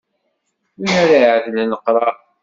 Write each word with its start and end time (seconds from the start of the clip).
Wi 0.79 0.87
ara 1.01 1.17
iɛedlen 1.25 1.71
leqrar. 1.73 2.17